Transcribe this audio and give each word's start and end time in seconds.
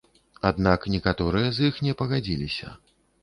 Аднак 0.49 0.87
некаторыя 0.93 1.51
з 1.57 1.69
іх 1.71 1.77
не 1.87 1.93
пагадзіліся. 2.01 2.73